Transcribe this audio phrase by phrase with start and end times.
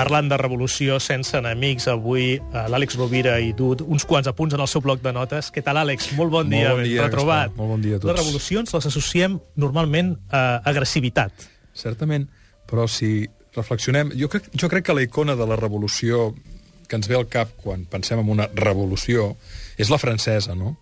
[0.00, 4.62] Parlant de revolució sense enemics, avui eh, l'Àlex Rovira i du uns quants apunts en
[4.64, 5.50] el seu bloc de notes.
[5.52, 6.14] Què tal, Àlex?
[6.16, 7.52] Molt bon dia, bon dia retrobat.
[7.58, 8.08] Molt bon dia a tots.
[8.08, 11.44] Les revolucions les associem normalment a agressivitat.
[11.76, 12.24] Certament,
[12.70, 14.14] però si reflexionem...
[14.16, 16.30] Jo crec, jo crec que la icona de la revolució
[16.90, 19.34] que ens ve al cap quan pensem en una revolució
[19.78, 20.78] és la francesa, no?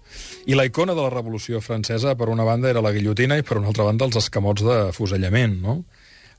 [0.48, 3.59] I la icona de la revolució francesa, per una banda, era la guillotina i, per
[3.61, 5.82] una altra banda, els escamots de fusellament, no?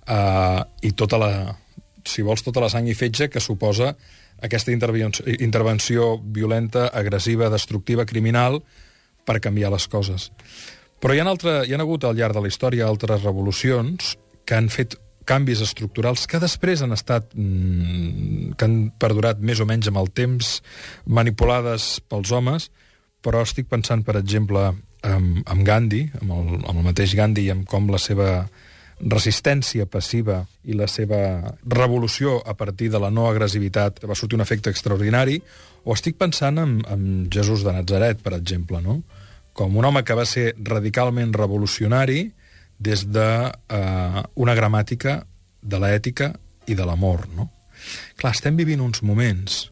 [0.09, 1.31] Uh, I tota la,
[2.07, 3.93] si vols, tota la sang i fetge que suposa
[4.41, 8.61] aquesta intervenció, intervenció violenta, agressiva, destructiva, criminal,
[9.25, 10.29] per canviar les coses.
[10.99, 14.15] Però hi ha, altre, hi ha hagut al llarg de la història altres revolucions
[14.47, 14.97] que han fet
[15.29, 20.09] canvis estructurals que després han estat mmm, que han perdurat més o menys amb el
[20.15, 20.57] temps,
[21.05, 22.69] manipulades pels homes,
[23.21, 24.71] però estic pensant, per exemple,
[25.05, 28.31] amb, amb Gandhi, amb el, amb el mateix Gandhi i amb com la seva
[28.99, 34.43] resistència passiva i la seva revolució a partir de la no agressivitat va sortir un
[34.43, 35.39] efecte extraordinari,
[35.85, 38.99] o estic pensant en, en Jesús de Nazaret, per exemple, no?
[39.53, 42.29] com un home que va ser radicalment revolucionari,
[42.79, 45.17] des d'una de, uh, una gramàtica
[45.61, 46.31] de l'ètica
[46.71, 47.49] i de l'amor, no?
[48.19, 49.65] Clar, estem vivint uns moments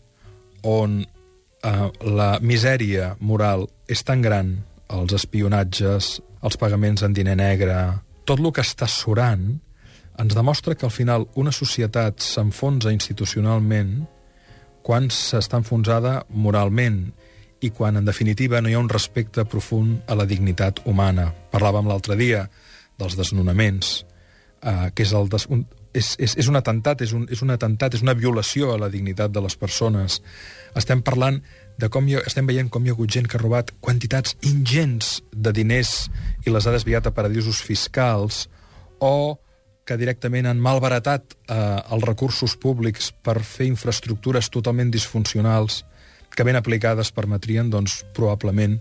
[0.68, 4.58] on uh, la misèria moral és tan gran,
[4.92, 7.78] els espionatges, els pagaments en diner negre,
[8.28, 9.56] tot el que està surant,
[10.20, 14.02] ens demostra que al final una societat s'enfonsa institucionalment
[14.84, 17.06] quan s'està enfonsada moralment
[17.62, 21.32] i quan, en definitiva, no hi ha un respecte profund a la dignitat humana.
[21.54, 22.46] Parlàvem l'altre dia
[23.00, 23.94] dels desnonaments,
[24.62, 27.54] eh, que és, el des, un, és, és, és un atemptat, és un, és un
[27.54, 30.22] atemptat, és una violació a la dignitat de les persones.
[30.78, 31.42] Estem parlant
[31.78, 35.18] de com hi estem veient com hi ha hagut gent que ha robat quantitats ingents
[35.32, 36.08] de diners
[36.46, 38.48] i les ha desviat a paradisos fiscals
[39.00, 39.38] o
[39.88, 41.58] que directament han malbaratat eh,
[41.96, 45.84] els recursos públics per fer infraestructures totalment disfuncionals
[46.36, 48.76] que ben aplicades permetrien, doncs, probablement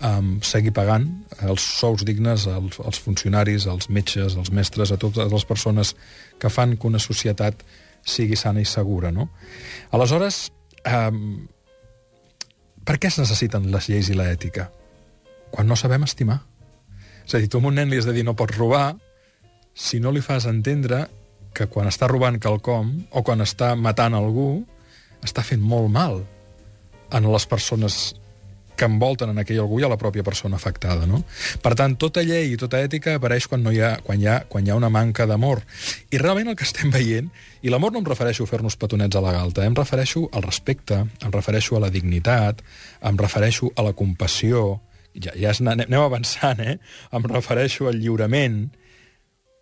[0.00, 1.06] um, seguir pagant
[1.46, 5.94] els sous dignes als, als funcionaris, als metges, als mestres, a totes les persones
[6.40, 7.62] que fan que una societat
[8.06, 9.12] sigui sana i segura.
[9.12, 9.28] No?
[9.94, 10.48] Aleshores,
[10.88, 11.46] um,
[12.86, 14.70] per què es necessiten les lleis i l'ètica?
[15.50, 16.38] Quan no sabem estimar.
[17.26, 18.94] És a dir, tu a un nen li has de dir no pots robar
[19.74, 21.04] si no li fas entendre
[21.56, 24.62] que quan està robant quelcom o quan està matant algú
[25.24, 26.22] està fent molt mal
[27.16, 28.14] en les persones
[28.76, 31.06] que envolten en aquell algú i a la pròpia persona afectada.
[31.08, 31.22] No?
[31.62, 34.38] Per tant, tota llei i tota ètica apareix quan, no hi, ha, quan, hi, ha,
[34.48, 35.62] quan hi ha una manca d'amor.
[36.12, 37.30] I realment el que estem veient,
[37.62, 39.70] i l'amor no em refereixo a fer-nos petonets a la galta, eh?
[39.70, 42.62] em refereixo al respecte, em refereixo a la dignitat,
[43.02, 44.80] em refereixo a la compassió,
[45.16, 46.76] ja, ja anem avançant, eh?
[47.12, 48.66] em refereixo al lliurament.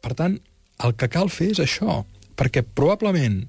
[0.05, 0.37] Per tant,
[0.85, 2.03] el que cal fer és això,
[2.35, 3.45] perquè probablement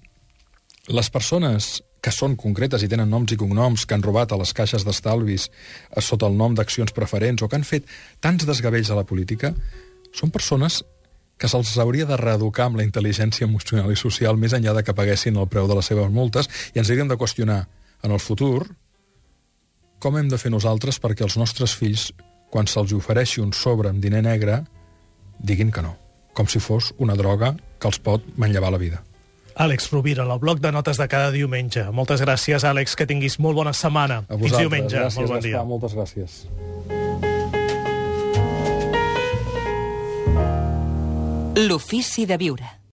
[0.93, 4.51] les persones que són concretes i tenen noms i cognoms, que han robat a les
[4.53, 7.89] caixes d'estalvis eh, sota el nom d'accions preferents o que han fet
[8.21, 9.55] tants desgavells a la política,
[10.13, 10.83] són persones
[11.41, 14.95] que se'ls hauria de reeducar amb la intel·ligència emocional i social més enllà de que
[14.95, 17.65] paguessin el preu de les seves multes i ens hauríem de qüestionar
[18.05, 18.69] en el futur
[19.99, 22.11] com hem de fer nosaltres perquè els nostres fills,
[22.53, 24.61] quan se'ls ofereixi un sobre amb diner negre,
[25.41, 25.95] diguin que no,
[26.37, 29.01] com si fos una droga que els pot manllevar la vida.
[29.55, 31.85] Àlex Rovira, el bloc de notes de cada diumenge.
[31.95, 34.25] Moltes gràcies, Àlex, que tinguis molt bona setmana.
[34.27, 34.49] A vosaltres.
[34.51, 34.97] Fins diumenge.
[34.99, 35.55] Gràcies, molt bon dia.
[35.55, 36.31] Gaspar, moltes gràcies.
[41.55, 42.84] L'ofici de viure.